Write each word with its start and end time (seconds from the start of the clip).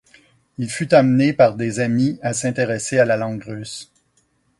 Il 0.57 0.67
fut 0.67 0.95
amené 0.95 1.31
par 1.31 1.53
des 1.55 1.79
amis 1.79 2.17
à 2.23 2.33
s'intéresser 2.33 2.97
à 2.97 3.05
la 3.05 3.17
langue 3.17 3.43
russe. 3.43 3.91